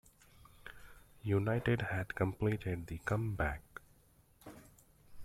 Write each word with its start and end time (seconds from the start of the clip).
United 1.21 1.83
had 1.83 2.15
completed 2.15 2.87
the 2.87 2.97
come-back. 3.05 3.61